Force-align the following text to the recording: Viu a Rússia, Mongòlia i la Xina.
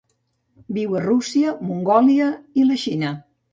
Viu 0.77 0.95
a 0.99 1.01
Rússia, 1.03 1.53
Mongòlia 1.69 2.33
i 2.63 2.67
la 2.73 2.83
Xina. 2.89 3.15